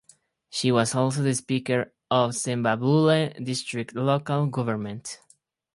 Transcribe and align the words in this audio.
She 0.49 0.71
was 0.71 0.95
also 0.95 1.21
the 1.21 1.35
speaker 1.35 1.93
of 2.09 2.31
Sembabule 2.31 3.45
District 3.45 3.93
Local 3.93 4.47
Government. 4.47 5.19